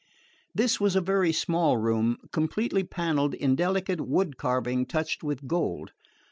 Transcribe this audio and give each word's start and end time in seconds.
This 0.55 0.79
was 0.81 0.95
a 0.95 0.99
very 0.99 1.31
small 1.31 1.77
room, 1.77 2.17
completely 2.31 2.83
panelled 2.83 3.35
in 3.35 3.55
delicate 3.55 4.01
wood 4.01 4.35
carving 4.35 4.87
touched 4.87 5.21
with 5.23 5.45
gold. 5.47 5.91